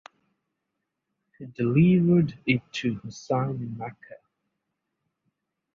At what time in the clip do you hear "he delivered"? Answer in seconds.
1.37-2.39